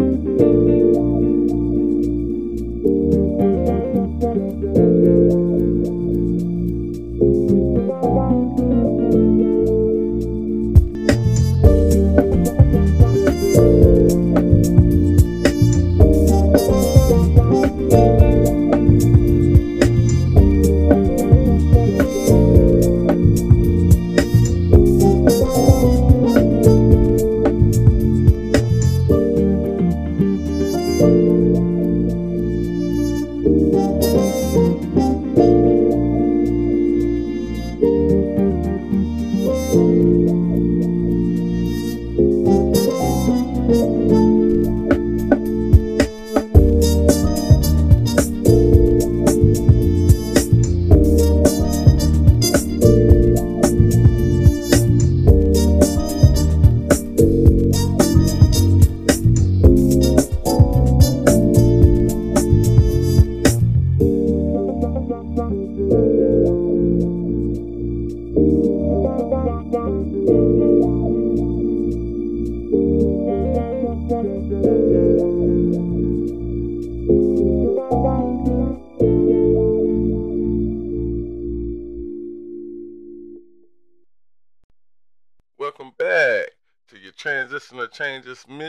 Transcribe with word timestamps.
Transitional 0.00 0.79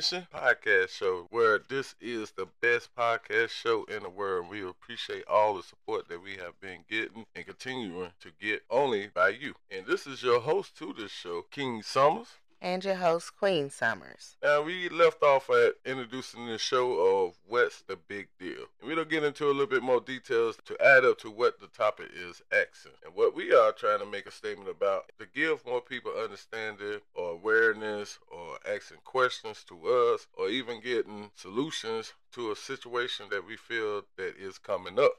Mission 0.02 0.26
podcast 0.34 0.90
show, 0.90 1.28
where 1.30 1.60
this 1.60 1.94
is 2.02 2.32
the 2.32 2.48
best 2.60 2.90
podcast 2.96 3.50
show 3.50 3.84
in 3.84 4.02
the 4.02 4.10
world. 4.10 4.50
We 4.50 4.68
appreciate 4.68 5.24
all 5.28 5.54
the 5.54 5.62
support 5.62 6.10
that 6.10 6.24
we 6.24 6.38
have 6.38 6.60
been 6.60 6.80
getting 6.90 7.28
and 7.36 7.46
continuing 7.46 8.10
to 8.22 8.32
get 8.42 8.64
only 8.72 9.10
by 9.14 9.30
you. 9.30 9.54
And 9.70 9.86
this 9.86 10.08
is 10.08 10.24
your 10.24 10.40
host 10.40 10.76
to 10.78 10.96
this 10.98 11.12
show, 11.12 11.44
King 11.52 11.84
Summers 11.84 12.30
and 12.62 12.86
your 12.86 12.96
host, 12.96 13.36
Queen 13.36 13.70
Summers. 13.70 14.38
Now, 14.44 14.62
we 14.62 14.88
left 14.90 15.24
off 15.24 15.50
at 15.50 15.76
introducing 15.84 16.46
the 16.46 16.60
show 16.60 16.94
of 16.94 17.34
what's 17.48 17.82
the 17.82 17.96
big 17.96 18.28
deal. 18.40 18.66
And 18.80 18.88
we'll 18.88 19.04
get 19.04 19.24
into 19.24 19.46
a 19.46 19.52
little 19.52 19.66
bit 19.66 19.82
more 19.82 20.00
details 20.00 20.58
to 20.66 20.78
add 20.80 21.04
up 21.04 21.18
to 21.20 21.32
what 21.32 21.60
the 21.60 21.68
topic 21.68 22.10
is 22.16 22.42
accent. 22.52 22.96
And 23.04 23.16
what 23.16 23.36
we 23.36 23.54
are 23.54 23.72
trying 23.72 24.00
to 24.00 24.06
make 24.06 24.28
a 24.28 24.32
statement 24.32 24.70
about 24.70 25.12
to 25.20 25.26
give 25.34 25.66
more 25.66 25.82
people 25.82 26.12
understanding 26.12 27.00
or 27.16 27.32
awareness 27.32 28.20
or 28.32 28.58
asking 28.72 29.00
questions 29.04 29.64
to 29.68 29.88
us 29.88 30.28
or 30.38 30.50
even 30.50 30.82
getting 30.82 31.32
solutions 31.36 32.14
to 32.34 32.52
a 32.52 32.56
situation 32.56 33.26
that 33.32 33.46
we 33.46 33.58
feel 33.58 34.04
that 34.18 34.36
is 34.38 34.58
coming 34.58 35.00
up. 35.00 35.14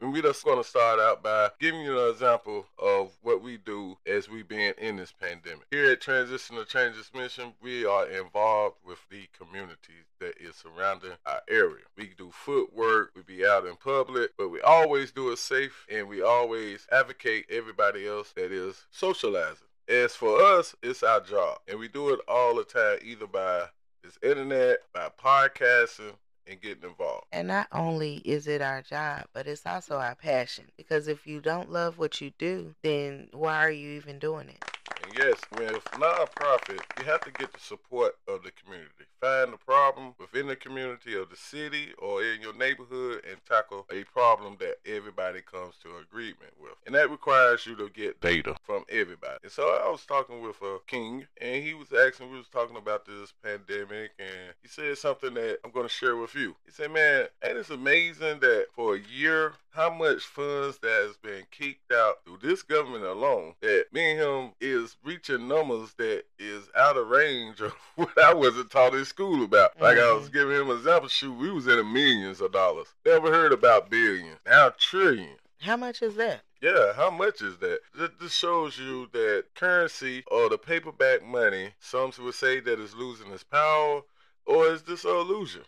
And 0.00 0.12
we're 0.12 0.22
just 0.22 0.44
going 0.44 0.62
to 0.62 0.68
start 0.68 1.00
out 1.00 1.24
by 1.24 1.50
giving 1.58 1.80
you 1.80 1.98
an 1.98 2.10
example 2.12 2.66
of 2.78 3.10
what 3.22 3.42
we 3.42 3.56
do 3.56 3.98
as 4.06 4.28
we 4.28 4.44
being 4.44 4.72
in 4.78 4.94
this 4.94 5.12
pandemic. 5.12 5.66
Here 5.72 5.90
at 5.90 6.00
Transitional 6.00 6.64
Changes 6.64 7.10
Mission, 7.12 7.54
we 7.60 7.84
are 7.84 8.06
involved 8.06 8.76
with 8.86 9.00
the 9.10 9.28
communities 9.36 10.06
that 10.20 10.34
is 10.40 10.54
surrounding 10.54 11.14
our 11.26 11.40
area. 11.50 11.82
We 11.96 12.12
do 12.16 12.30
footwork, 12.30 13.10
we 13.16 13.22
be 13.22 13.44
out 13.44 13.66
in 13.66 13.74
public, 13.74 14.30
but 14.38 14.50
we 14.50 14.60
always 14.60 15.10
do 15.10 15.30
it 15.32 15.38
safe 15.38 15.84
and 15.90 16.08
we 16.08 16.22
always 16.22 16.86
advocate 16.92 17.46
everybody 17.50 18.06
else 18.06 18.32
that 18.36 18.52
is 18.52 18.86
socializing. 18.92 19.66
As 19.88 20.14
for 20.14 20.40
us, 20.40 20.76
it's 20.80 21.02
our 21.02 21.20
job. 21.20 21.58
And 21.66 21.80
we 21.80 21.88
do 21.88 22.10
it 22.10 22.20
all 22.28 22.54
the 22.54 22.62
time, 22.62 22.98
either 23.02 23.26
by 23.26 23.64
this 24.04 24.16
internet, 24.22 24.78
by 24.92 25.10
podcasting, 25.20 26.14
and 26.48 26.60
getting 26.60 26.88
involved. 26.88 27.26
And 27.32 27.48
not 27.48 27.68
only 27.72 28.16
is 28.24 28.46
it 28.46 28.62
our 28.62 28.82
job, 28.82 29.26
but 29.32 29.46
it's 29.46 29.66
also 29.66 29.98
our 29.98 30.14
passion. 30.14 30.64
Because 30.76 31.08
if 31.08 31.26
you 31.26 31.40
don't 31.40 31.70
love 31.70 31.98
what 31.98 32.20
you 32.20 32.32
do, 32.38 32.74
then 32.82 33.28
why 33.32 33.56
are 33.64 33.70
you 33.70 33.90
even 33.90 34.18
doing 34.18 34.48
it? 34.48 34.64
And 35.08 35.16
yes, 35.16 35.40
with 35.56 35.84
nonprofit, 35.92 36.80
you 36.98 37.04
have 37.04 37.22
to 37.22 37.30
get 37.30 37.52
the 37.52 37.60
support 37.60 38.16
of 38.26 38.42
the 38.42 38.50
community. 38.50 39.06
Find 39.20 39.52
the 39.52 39.56
problem 39.56 40.14
within 40.20 40.46
the 40.46 40.56
community 40.56 41.16
of 41.16 41.30
the 41.30 41.36
city 41.36 41.88
or 41.98 42.22
in 42.22 42.42
your 42.42 42.54
neighborhood 42.54 43.22
and 43.28 43.40
tackle 43.48 43.86
a 43.90 44.04
problem 44.04 44.56
that 44.60 44.76
everybody 44.86 45.40
comes 45.40 45.76
to 45.82 45.88
agreement 45.96 46.52
with. 46.60 46.74
And 46.86 46.94
that 46.94 47.10
requires 47.10 47.66
you 47.66 47.74
to 47.76 47.88
get 47.88 48.20
data 48.20 48.54
from 48.62 48.84
everybody. 48.90 49.38
And 49.42 49.50
so 49.50 49.80
I 49.82 49.90
was 49.90 50.04
talking 50.04 50.42
with 50.42 50.60
a 50.62 50.78
king 50.86 51.26
and 51.40 51.64
he 51.64 51.74
was 51.74 51.88
asking, 51.92 52.30
we 52.30 52.38
was 52.38 52.48
talking 52.48 52.76
about 52.76 53.06
this 53.06 53.32
pandemic 53.42 54.10
and 54.18 54.54
he 54.62 54.68
said 54.68 54.98
something 54.98 55.34
that 55.34 55.58
I'm 55.64 55.70
going 55.70 55.86
to 55.86 55.92
share 55.92 56.16
with 56.16 56.34
you. 56.34 56.54
He 56.66 56.70
said, 56.70 56.92
man, 56.92 57.28
ain't 57.42 57.56
it 57.56 57.70
amazing 57.70 58.40
that 58.40 58.66
for 58.74 58.96
a 58.96 59.00
year, 59.00 59.54
how 59.78 59.88
much 59.88 60.24
funds 60.24 60.76
that 60.78 61.04
has 61.06 61.16
been 61.18 61.44
kicked 61.52 61.92
out 61.92 62.16
through 62.24 62.38
this 62.42 62.62
government 62.62 63.04
alone 63.04 63.54
that 63.60 63.86
me 63.92 64.10
and 64.10 64.20
him 64.20 64.50
is 64.60 64.96
reaching 65.04 65.46
numbers 65.46 65.94
that 65.94 66.24
is 66.36 66.68
out 66.76 66.96
of 66.96 67.06
range 67.06 67.60
of 67.60 67.72
what 67.94 68.20
I 68.20 68.34
wasn't 68.34 68.72
taught 68.72 68.94
in 68.94 69.04
school 69.04 69.44
about. 69.44 69.74
Mm-hmm. 69.74 69.84
Like 69.84 69.98
I 69.98 70.12
was 70.12 70.24
mm-hmm. 70.24 70.32
giving 70.32 70.56
him 70.56 70.70
an 70.70 70.78
example, 70.78 71.08
shoot, 71.08 71.32
we 71.32 71.52
was 71.52 71.68
in 71.68 71.76
the 71.76 71.84
millions 71.84 72.40
of 72.40 72.50
dollars. 72.50 72.88
Never 73.06 73.30
heard 73.30 73.52
about 73.52 73.88
billions. 73.88 74.40
Now 74.44 74.72
trillion. 74.76 75.36
How 75.60 75.76
much 75.76 76.02
is 76.02 76.16
that? 76.16 76.40
Yeah, 76.60 76.92
how 76.94 77.10
much 77.12 77.40
is 77.40 77.58
that? 77.58 77.78
This 78.20 78.32
shows 78.32 78.80
you 78.80 79.08
that 79.12 79.44
currency 79.54 80.24
or 80.26 80.48
the 80.48 80.58
paperback 80.58 81.24
money, 81.24 81.70
some 81.78 82.10
would 82.18 82.34
say 82.34 82.58
that 82.58 82.80
is 82.80 82.96
losing 82.96 83.30
its 83.30 83.44
power, 83.44 84.00
or 84.44 84.66
is 84.66 84.82
this 84.82 85.04
an 85.04 85.12
illusion? 85.12 85.62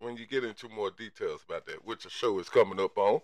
When 0.00 0.16
you 0.16 0.26
get 0.26 0.44
into 0.44 0.68
more 0.68 0.90
details 0.90 1.42
about 1.48 1.66
that, 1.66 1.84
which 1.84 2.04
the 2.04 2.10
show 2.10 2.38
is 2.38 2.48
coming 2.48 2.80
up 2.80 2.96
on. 2.96 3.20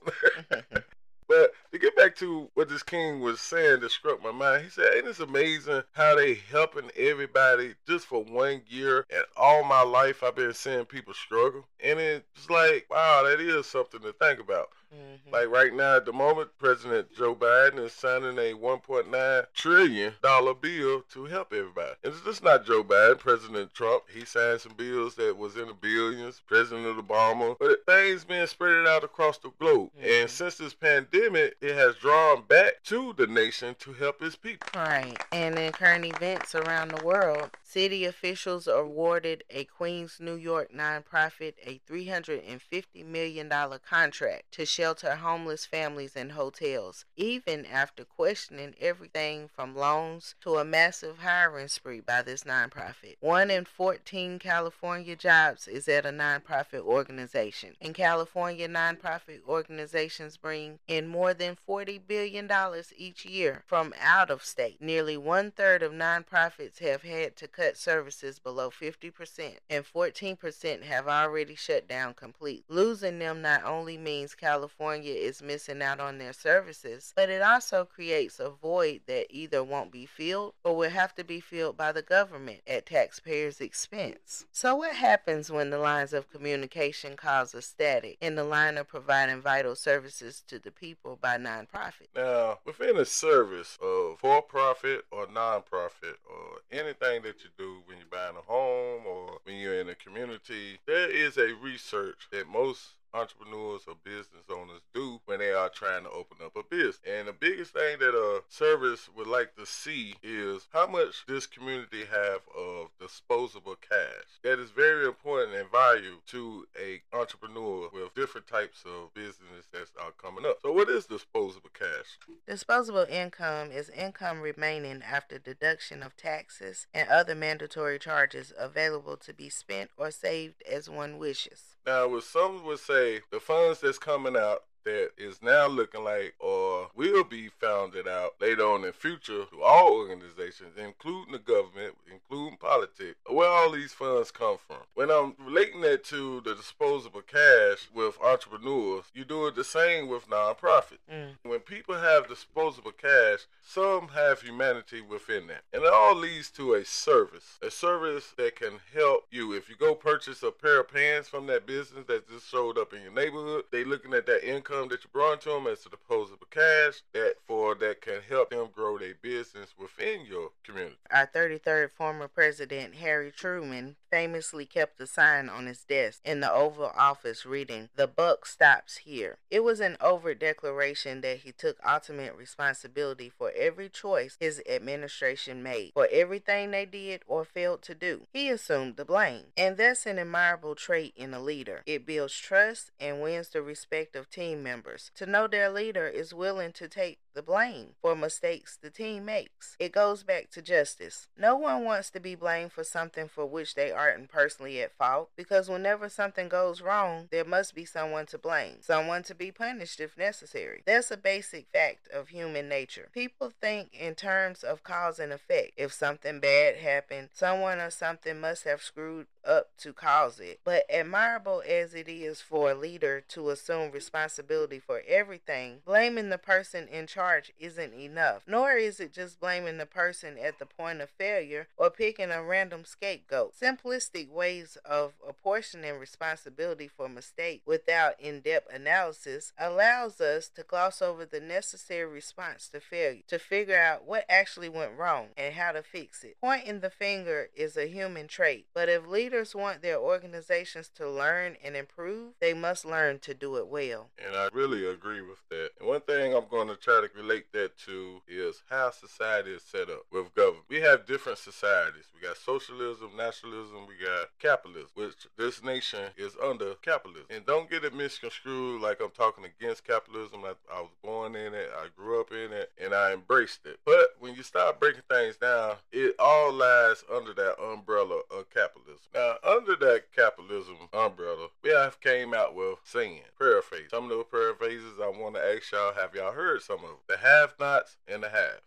But 1.26 1.52
to 1.72 1.78
get 1.78 1.96
back 1.96 2.16
to 2.16 2.50
what 2.54 2.68
this 2.68 2.82
king 2.82 3.20
was 3.20 3.40
saying 3.40 3.80
that 3.80 3.90
struck 3.90 4.22
my 4.22 4.30
mind, 4.30 4.64
he 4.64 4.70
said, 4.70 4.94
Ain't 4.94 5.06
this 5.06 5.20
amazing 5.20 5.82
how 5.92 6.14
they 6.14 6.34
helping 6.34 6.90
everybody 6.96 7.74
just 7.88 8.06
for 8.06 8.22
one 8.24 8.62
year? 8.68 9.06
And 9.10 9.24
all 9.36 9.64
my 9.64 9.82
life 9.82 10.22
I've 10.22 10.36
been 10.36 10.52
seeing 10.52 10.84
people 10.84 11.14
struggle. 11.14 11.66
And 11.82 11.98
it's 11.98 12.50
like, 12.50 12.86
wow, 12.90 13.22
that 13.24 13.40
is 13.40 13.66
something 13.66 14.00
to 14.00 14.12
think 14.12 14.40
about. 14.40 14.68
Mm-hmm. 14.94 15.32
Like 15.32 15.48
right 15.48 15.74
now, 15.74 15.96
at 15.96 16.06
the 16.06 16.12
moment, 16.12 16.50
President 16.58 17.14
Joe 17.16 17.34
Biden 17.34 17.78
is 17.78 17.92
signing 17.92 18.38
a 18.38 18.54
1.9 18.54 19.46
trillion 19.54 20.14
dollar 20.22 20.54
bill 20.54 21.02
to 21.12 21.24
help 21.24 21.52
everybody. 21.52 21.94
And 22.02 22.12
it's 22.12 22.24
just 22.24 22.42
not 22.42 22.64
Joe 22.64 22.84
Biden. 22.84 23.18
President 23.18 23.74
Trump, 23.74 24.04
he 24.12 24.24
signed 24.24 24.60
some 24.60 24.74
bills 24.74 25.14
that 25.16 25.36
was 25.36 25.56
in 25.56 25.68
the 25.68 25.74
billions. 25.74 26.40
President 26.46 26.84
Obama, 26.96 27.56
but 27.58 27.84
things 27.86 28.24
being 28.24 28.46
spread 28.46 28.86
out 28.86 29.04
across 29.04 29.38
the 29.38 29.50
globe. 29.58 29.90
Mm-hmm. 29.98 30.22
And 30.22 30.30
since 30.30 30.56
this 30.56 30.74
pandemic, 30.74 31.56
it 31.60 31.74
has 31.74 31.96
drawn 31.96 32.42
back 32.46 32.82
to 32.84 33.12
the 33.16 33.26
nation 33.26 33.74
to 33.80 33.92
help 33.92 34.22
its 34.22 34.36
people. 34.36 34.68
Right. 34.74 35.16
And 35.32 35.58
in 35.58 35.72
current 35.72 36.04
events 36.04 36.54
around 36.54 36.88
the 36.88 37.04
world, 37.04 37.50
city 37.74 38.04
officials 38.04 38.68
awarded 38.68 39.42
a 39.50 39.64
Queens, 39.64 40.18
New 40.20 40.36
York 40.36 40.70
nonprofit 40.72 41.54
a 41.66 41.80
$350 41.90 43.04
million 43.04 43.50
contract 43.84 44.52
to 44.52 44.64
shelter 44.64 45.16
homeless 45.16 45.66
families 45.66 46.14
in 46.14 46.30
hotels, 46.30 47.04
even 47.16 47.66
after 47.66 48.04
questioning 48.04 48.76
everything 48.80 49.48
from 49.52 49.74
loans 49.74 50.36
to 50.40 50.54
a 50.54 50.64
massive 50.64 51.18
hiring 51.18 51.66
spree 51.66 51.98
by 51.98 52.22
this 52.22 52.44
nonprofit. 52.44 53.16
One 53.18 53.50
in 53.50 53.64
14 53.64 54.38
California 54.38 55.16
jobs 55.16 55.66
is 55.66 55.88
at 55.88 56.06
a 56.06 56.10
nonprofit 56.10 56.82
organization. 56.82 57.74
In 57.80 57.92
California, 57.92 58.68
nonprofit 58.68 59.40
organizations 59.48 60.36
bring 60.36 60.78
in 60.86 61.08
more 61.08 61.34
than 61.34 61.58
$40 61.68 62.00
billion 62.06 62.48
each 62.96 63.26
year 63.26 63.64
from 63.66 63.92
out 64.00 64.30
of 64.30 64.44
state. 64.44 64.80
Nearly 64.80 65.16
one 65.16 65.50
third 65.50 65.82
of 65.82 65.90
nonprofits 65.90 66.78
have 66.78 67.02
had 67.02 67.34
to 67.34 67.48
cut 67.48 67.63
services 67.72 68.38
below 68.38 68.70
50%, 68.70 69.56
and 69.70 69.84
14% 69.84 70.82
have 70.82 71.08
already 71.08 71.54
shut 71.54 71.88
down 71.88 72.14
completely. 72.14 72.64
Losing 72.68 73.18
them 73.18 73.42
not 73.42 73.64
only 73.64 73.96
means 73.98 74.34
California 74.34 75.14
is 75.14 75.42
missing 75.42 75.82
out 75.82 76.00
on 76.00 76.18
their 76.18 76.32
services, 76.32 77.12
but 77.16 77.28
it 77.28 77.42
also 77.42 77.84
creates 77.84 78.38
a 78.38 78.50
void 78.50 79.00
that 79.06 79.26
either 79.30 79.62
won't 79.64 79.90
be 79.90 80.06
filled 80.06 80.54
or 80.64 80.76
will 80.76 80.90
have 80.90 81.14
to 81.14 81.24
be 81.24 81.40
filled 81.40 81.76
by 81.76 81.92
the 81.92 82.02
government 82.02 82.60
at 82.66 82.86
taxpayers' 82.86 83.60
expense. 83.60 84.46
So, 84.52 84.76
what 84.76 84.94
happens 84.94 85.50
when 85.50 85.70
the 85.70 85.78
lines 85.78 86.12
of 86.12 86.30
communication 86.30 87.16
cause 87.16 87.54
a 87.54 87.62
static 87.62 88.18
in 88.20 88.34
the 88.34 88.44
line 88.44 88.76
of 88.76 88.88
providing 88.88 89.40
vital 89.40 89.74
services 89.74 90.42
to 90.48 90.58
the 90.58 90.70
people 90.70 91.18
by 91.20 91.38
nonprofit? 91.38 92.08
Now, 92.14 92.58
within 92.64 92.96
a 92.96 93.04
service 93.04 93.78
of 93.82 94.18
for 94.18 94.42
profit 94.42 95.04
or 95.10 95.26
nonprofit 95.26 96.16
or 96.28 96.60
anything 96.70 97.22
that 97.22 97.42
you 97.42 97.50
do 97.58 97.82
when 97.86 97.98
you're 97.98 98.06
buying 98.10 98.36
a 98.36 98.42
home 98.42 99.02
or 99.06 99.38
when 99.44 99.56
you're 99.56 99.80
in 99.80 99.88
a 99.88 99.94
community, 99.94 100.78
there 100.86 101.10
is 101.10 101.36
a 101.36 101.54
research 101.54 102.28
that 102.32 102.48
most 102.48 102.80
entrepreneurs 103.14 103.82
or 103.86 103.94
business 104.04 104.44
owners 104.50 104.82
do 104.92 105.20
when 105.26 105.38
they 105.38 105.52
are 105.52 105.68
trying 105.68 106.02
to 106.04 106.10
open 106.10 106.38
up 106.44 106.56
a 106.56 106.62
business. 106.62 107.00
And 107.08 107.28
the 107.28 107.32
biggest 107.32 107.72
thing 107.72 107.98
that 108.00 108.14
a 108.14 108.42
service 108.48 109.08
would 109.16 109.26
like 109.26 109.54
to 109.56 109.64
see 109.64 110.14
is 110.22 110.68
how 110.72 110.86
much 110.86 111.24
this 111.26 111.46
community 111.46 112.04
have 112.10 112.40
of 112.56 112.88
disposable 113.00 113.76
cash. 113.76 114.40
That 114.42 114.58
is 114.58 114.70
very 114.70 115.06
important 115.06 115.56
and 115.56 115.70
value 115.70 116.16
to 116.28 116.66
a 116.80 117.02
entrepreneur 117.16 117.88
with 117.92 118.14
different 118.14 118.46
types 118.46 118.82
of 118.84 119.14
business 119.14 119.66
that 119.72 119.88
are 120.00 120.12
coming 120.12 120.44
up. 120.44 120.58
So 120.62 120.72
what 120.72 120.88
is 120.88 121.06
disposable 121.06 121.70
cash? 121.72 122.18
Disposable 122.48 123.06
income 123.08 123.70
is 123.70 123.88
income 123.90 124.40
remaining 124.40 125.02
after 125.02 125.38
deduction 125.38 126.02
of 126.02 126.16
taxes 126.16 126.86
and 126.92 127.08
other 127.08 127.34
mandatory 127.34 127.98
charges 127.98 128.52
available 128.58 129.16
to 129.18 129.32
be 129.32 129.48
spent 129.48 129.90
or 129.96 130.10
saved 130.10 130.62
as 130.70 130.90
one 130.90 131.18
wishes. 131.18 131.76
Now, 131.86 132.08
what 132.08 132.24
some 132.24 132.64
would 132.64 132.78
say, 132.78 133.03
the 133.30 133.40
funds 133.40 133.80
that's 133.80 133.98
coming 133.98 134.36
out 134.36 134.60
that 134.84 135.10
is 135.16 135.42
now 135.42 135.66
looking 135.66 136.04
like 136.04 136.34
or 136.38 136.88
will 136.94 137.24
be 137.24 137.48
founded 137.48 138.06
out 138.06 138.34
later 138.40 138.62
on 138.62 138.84
in 138.84 138.92
future 138.92 139.44
to 139.50 139.62
all 139.62 139.94
organizations, 139.94 140.76
including 140.76 141.32
the 141.32 141.38
government, 141.38 141.96
including 142.10 142.56
politics, 142.58 143.16
where 143.26 143.48
all 143.48 143.70
these 143.70 143.92
funds 143.92 144.30
come 144.30 144.56
from. 144.66 144.78
When 144.94 145.10
I'm 145.10 145.34
relating 145.38 145.80
that 145.82 146.04
to 146.04 146.40
the 146.42 146.54
disposable 146.54 147.22
cash 147.22 147.88
with 147.94 148.18
entrepreneurs, 148.22 149.04
you 149.14 149.24
do 149.24 149.46
it 149.46 149.54
the 149.54 149.64
same 149.64 150.08
with 150.08 150.28
nonprofits. 150.28 150.98
Mm. 151.12 151.36
When 151.42 151.60
people 151.60 151.96
have 151.96 152.28
disposable 152.28 152.92
cash, 152.92 153.40
some 153.66 154.08
have 154.08 154.42
humanity 154.42 155.00
within 155.00 155.46
that. 155.48 155.62
And 155.72 155.82
it 155.82 155.92
all 155.92 156.14
leads 156.14 156.50
to 156.50 156.74
a 156.74 156.84
service, 156.84 157.58
a 157.62 157.70
service 157.70 158.32
that 158.36 158.56
can 158.56 158.80
help 158.94 159.26
you. 159.30 159.52
If 159.52 159.68
you 159.68 159.76
go 159.76 159.94
purchase 159.94 160.42
a 160.42 160.50
pair 160.50 160.80
of 160.80 160.92
pants 160.92 161.28
from 161.28 161.46
that 161.46 161.66
business 161.66 162.04
that 162.06 162.28
just 162.28 162.48
showed 162.48 162.78
up 162.78 162.92
in 162.92 163.02
your 163.02 163.12
neighborhood, 163.12 163.64
they 163.70 163.84
looking 163.84 164.12
at 164.14 164.26
that 164.26 164.48
income 164.48 164.73
income 164.74 164.88
that 164.88 165.04
you 165.04 165.10
brought 165.12 165.40
to 165.42 165.50
them 165.50 165.66
as 165.66 165.80
to 165.80 165.88
disposable 165.88 166.46
cash 166.50 167.02
that 167.12 167.34
for 167.46 167.74
that 167.76 168.00
can 168.00 168.20
help 168.28 168.50
them 168.50 168.68
grow 168.72 168.98
their 168.98 169.14
business 169.20 169.74
within 169.78 170.24
your 170.26 170.50
community. 170.62 170.96
Our 171.10 171.26
33rd 171.26 171.90
former 171.90 172.28
president 172.28 172.96
Harry 172.96 173.30
Truman 173.30 173.96
famously 174.10 174.64
kept 174.66 175.00
a 175.00 175.06
sign 175.06 175.48
on 175.48 175.66
his 175.66 175.84
desk 175.84 176.20
in 176.24 176.40
the 176.40 176.52
Oval 176.52 176.92
Office 176.96 177.44
reading, 177.44 177.90
"The 177.96 178.06
buck 178.06 178.46
stops 178.46 178.98
here." 178.98 179.38
It 179.50 179.60
was 179.60 179.80
an 179.80 179.96
overt 180.00 180.38
declaration 180.38 181.20
that 181.22 181.38
he 181.38 181.52
took 181.52 181.78
ultimate 181.84 182.34
responsibility 182.34 183.28
for 183.28 183.52
every 183.52 183.88
choice 183.88 184.36
his 184.38 184.62
administration 184.68 185.62
made, 185.62 185.92
for 185.94 186.08
everything 186.10 186.70
they 186.70 186.86
did 186.86 187.22
or 187.26 187.44
failed 187.44 187.82
to 187.82 187.94
do. 187.94 188.26
He 188.32 188.50
assumed 188.50 188.96
the 188.96 189.04
blame, 189.04 189.52
and 189.56 189.76
that's 189.76 190.06
an 190.06 190.18
admirable 190.18 190.74
trait 190.74 191.14
in 191.16 191.34
a 191.34 191.40
leader. 191.40 191.82
It 191.86 192.06
builds 192.06 192.36
trust 192.38 192.90
and 193.00 193.20
wins 193.20 193.48
the 193.48 193.62
respect 193.62 194.16
of 194.16 194.30
team 194.30 194.62
members 194.64 195.12
to 195.14 195.26
know 195.26 195.46
their 195.46 195.70
leader 195.70 196.08
is 196.08 196.34
willing 196.34 196.72
to 196.72 196.88
take 196.88 197.18
the 197.34 197.42
blame 197.42 197.90
for 198.00 198.16
mistakes 198.16 198.78
the 198.80 198.90
team 198.90 199.24
makes. 199.24 199.76
It 199.78 199.92
goes 199.92 200.22
back 200.22 200.50
to 200.52 200.62
justice. 200.62 201.28
No 201.36 201.56
one 201.56 201.84
wants 201.84 202.10
to 202.10 202.20
be 202.20 202.34
blamed 202.34 202.72
for 202.72 202.84
something 202.84 203.28
for 203.28 203.44
which 203.44 203.74
they 203.74 203.90
aren't 203.90 204.28
personally 204.28 204.80
at 204.80 204.96
fault 204.96 205.30
because 205.36 205.68
whenever 205.68 206.08
something 206.08 206.48
goes 206.48 206.80
wrong, 206.80 207.28
there 207.30 207.44
must 207.44 207.74
be 207.74 207.84
someone 207.84 208.26
to 208.26 208.38
blame, 208.38 208.78
someone 208.80 209.22
to 209.24 209.34
be 209.34 209.52
punished 209.52 210.00
if 210.00 210.16
necessary. 210.16 210.82
That's 210.86 211.10
a 211.10 211.16
basic 211.16 211.66
fact 211.72 212.08
of 212.08 212.28
human 212.28 212.68
nature. 212.68 213.10
People 213.12 213.52
think 213.60 213.90
in 213.92 214.14
terms 214.14 214.62
of 214.62 214.82
cause 214.82 215.18
and 215.18 215.32
effect. 215.32 215.72
If 215.76 215.92
something 215.92 216.40
bad 216.40 216.76
happened, 216.76 217.30
someone 217.32 217.78
or 217.78 217.90
something 217.90 218.40
must 218.40 218.64
have 218.64 218.82
screwed 218.82 219.26
up 219.46 219.68
to 219.78 219.92
cause 219.92 220.40
it. 220.40 220.60
But 220.64 220.84
admirable 220.90 221.62
as 221.68 221.94
it 221.94 222.08
is 222.08 222.40
for 222.40 222.70
a 222.70 222.74
leader 222.74 223.22
to 223.28 223.50
assume 223.50 223.90
responsibility 223.90 224.78
for 224.78 225.02
everything, 225.06 225.80
blaming 225.84 226.30
the 226.30 226.38
person 226.38 226.88
in 226.88 227.06
charge 227.06 227.52
isn't 227.58 227.94
enough. 227.94 228.42
Nor 228.46 228.72
is 228.72 229.00
it 229.00 229.12
just 229.12 229.40
blaming 229.40 229.78
the 229.78 229.86
person 229.86 230.36
at 230.38 230.58
the 230.58 230.66
point 230.66 231.00
of 231.00 231.10
failure 231.10 231.68
or 231.76 231.90
picking 231.90 232.30
a 232.30 232.42
random 232.42 232.84
scapegoat. 232.84 233.54
Simplistic 233.60 234.30
ways 234.30 234.78
of 234.84 235.14
apportioning 235.28 235.98
responsibility 235.98 236.88
for 236.88 237.08
mistake 237.08 237.62
without 237.66 238.18
in-depth 238.20 238.72
analysis 238.74 239.52
allows 239.58 240.20
us 240.20 240.48
to 240.48 240.62
gloss 240.62 241.02
over 241.02 241.24
the 241.24 241.40
necessary 241.40 242.10
response 242.10 242.68
to 242.68 242.80
failure, 242.80 243.22
to 243.28 243.38
figure 243.38 243.78
out 243.78 244.06
what 244.06 244.24
actually 244.28 244.68
went 244.68 244.96
wrong 244.96 245.28
and 245.36 245.54
how 245.54 245.72
to 245.72 245.82
fix 245.82 246.24
it. 246.24 246.36
Pointing 246.40 246.80
the 246.80 246.90
finger 246.90 247.48
is 247.54 247.76
a 247.76 247.86
human 247.86 248.26
trait, 248.26 248.66
but 248.74 248.88
if 248.88 249.06
leaders 249.06 249.33
want 249.54 249.82
their 249.82 249.98
organizations 249.98 250.90
to 250.96 251.08
learn 251.08 251.56
and 251.64 251.76
improve, 251.76 252.34
they 252.40 252.54
must 252.54 252.84
learn 252.84 253.18
to 253.20 253.34
do 253.34 253.56
it 253.56 253.68
well. 253.68 254.10
And 254.24 254.36
I 254.36 254.48
really 254.52 254.86
agree 254.86 255.22
with 255.22 255.38
that. 255.50 255.70
And 255.78 255.88
one 255.88 256.00
thing 256.02 256.34
I'm 256.34 256.48
going 256.48 256.68
to 256.68 256.76
try 256.76 257.00
to 257.00 257.08
relate 257.16 257.52
that 257.52 257.76
to 257.86 258.22
is 258.28 258.62
how 258.70 258.90
society 258.90 259.50
is 259.50 259.62
set 259.62 259.90
up 259.90 260.06
with 260.10 260.34
government. 260.34 260.64
We 260.68 260.80
have 260.80 261.06
different 261.06 261.38
societies. 261.38 262.04
We 262.14 262.26
got 262.26 262.36
socialism, 262.36 263.10
nationalism, 263.16 263.86
we 263.88 264.04
got 264.04 264.28
capitalism, 264.38 264.90
which 264.94 265.26
this 265.36 265.62
nation 265.62 266.10
is 266.16 266.36
under 266.42 266.74
capitalism. 266.82 267.26
And 267.30 267.46
don't 267.46 267.70
get 267.70 267.84
it 267.84 267.94
misconstrued 267.94 268.80
like 268.80 269.00
I'm 269.00 269.10
talking 269.10 269.44
against 269.44 269.86
capitalism. 269.86 270.44
I, 270.44 270.52
I 270.72 270.80
was 270.82 270.94
born 271.02 271.34
in 271.34 271.54
it, 271.54 271.70
I 271.76 271.88
grew 271.96 272.20
up 272.20 272.30
in 272.30 272.52
it, 272.52 272.72
and 272.82 272.94
I 272.94 273.12
embraced 273.12 273.66
it. 273.66 273.78
But 273.84 274.14
when 274.18 274.34
you 274.34 274.42
start 274.42 274.80
breaking 274.80 275.02
things 275.08 275.36
down, 275.36 275.76
it 275.92 276.14
all 276.18 276.52
lies 276.52 277.04
under 277.12 277.34
that 277.34 277.60
umbrella 277.62 278.20
of 278.30 278.50
capitalism. 278.50 279.00
Now, 279.14 279.23
under 279.42 279.76
that 279.76 280.04
capitalism 280.14 280.76
umbrella, 280.92 281.48
we 281.62 281.70
have 281.70 282.00
came 282.00 282.34
out 282.34 282.54
with 282.54 282.78
saying, 282.84 283.20
paraphrase. 283.38 283.90
Some 283.90 284.04
of 284.04 284.10
those 284.10 284.26
paraphrases 284.30 284.98
I 285.02 285.08
want 285.08 285.34
to 285.36 285.40
ask 285.40 285.72
y'all, 285.72 285.94
have 285.94 286.14
y'all 286.14 286.32
heard 286.32 286.62
some 286.62 286.76
of 286.76 286.82
them? 286.82 286.98
The 287.08 287.16
have-nots 287.18 287.96
and 288.08 288.22
the 288.22 288.28
have. 288.28 288.60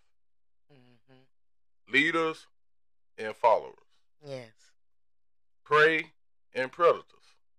Mm-hmm. 0.71 1.93
Leaders 1.93 2.47
and 3.17 3.35
followers. 3.35 3.75
Yes. 4.25 4.51
Prey 5.63 6.11
and 6.53 6.71
predators. 6.71 7.03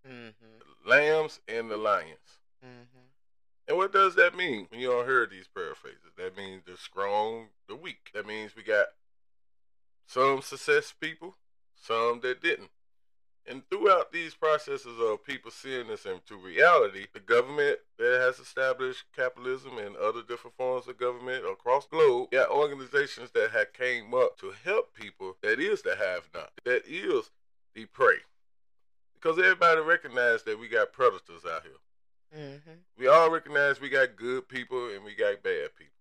Mm-hmm. 0.09 0.89
Lambs 0.89 1.41
and 1.49 1.71
the 1.71 1.77
lions. 1.77 2.41
Mm-hmm. 2.65 2.99
And 3.69 3.77
what 3.77 3.93
does 3.93 4.15
that 4.15 4.35
mean 4.35 4.67
when 4.71 4.81
you 4.81 4.89
don't 4.89 5.07
hear 5.07 5.27
these 5.27 5.49
paraphrases? 5.55 6.13
That 6.17 6.37
means 6.37 6.63
the 6.65 6.77
strong, 6.79 7.49
the 7.69 7.77
weak. 7.77 8.11
That 8.15 8.27
means 8.27 8.57
we 8.57 8.63
got 8.63 8.87
some 10.07 10.41
success 10.41 10.95
people, 10.99 11.37
some 11.77 12.21
that 12.21 12.43
didn't. 12.43 12.71
And 13.49 13.63
throughout 13.71 14.13
these 14.13 14.35
processes 14.35 14.99
of 15.01 15.25
people 15.25 15.51
seeing 15.51 15.89
this 15.89 16.05
into 16.05 16.37
reality, 16.37 17.07
the 17.15 17.21
government 17.21 17.79
that 17.99 18.21
has 18.21 18.39
established 18.39 19.05
capitalism 19.17 19.79
and 19.79 19.97
other 19.97 20.23
different 20.23 20.57
forms 20.57 20.87
of 20.87 20.99
government 20.99 21.45
across 21.51 21.87
the 21.87 21.97
globe, 21.97 22.31
got 22.31 22.51
organizations 22.51 23.31
that 23.31 23.51
have 23.53 23.73
came 23.73 24.13
up 24.13 24.39
to 24.39 24.53
help 24.65 24.93
people 24.93 25.37
that 25.43 25.61
is 25.61 25.81
the 25.81 25.97
have 25.97 26.29
not, 26.35 26.51
that 26.65 26.83
is 26.87 27.31
the 27.75 27.87
prey. 27.87 28.19
Because 29.15 29.39
everybody 29.39 29.81
recognize 29.81 30.43
that 30.43 30.61
we 30.61 30.69
got 30.69 30.93
predators 30.93 31.45
out 31.51 31.63
here. 31.63 31.73
Mm-hmm. 32.39 32.71
We 32.99 33.07
all 33.07 33.31
recognize 33.31 33.81
we 33.81 33.89
got 33.89 34.17
good 34.17 34.49
people 34.49 34.91
and 34.91 35.03
we 35.05 35.15
got 35.15 35.43
bad 35.43 35.71
people. 35.75 35.98